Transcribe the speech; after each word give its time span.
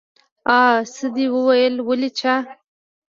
آ 0.59 0.59
څه 0.93 1.05
دې 1.15 1.25
وويلې 1.35 1.81
ولې 1.87 2.09
چا. 2.19 2.35